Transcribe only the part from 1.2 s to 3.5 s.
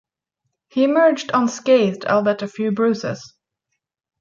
unscathed albeit a few bruises.